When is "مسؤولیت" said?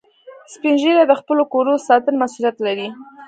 2.21-2.55